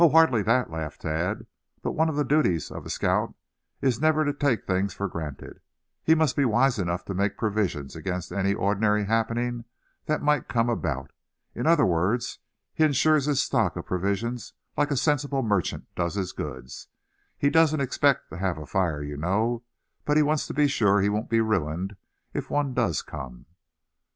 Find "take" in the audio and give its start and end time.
4.41-4.65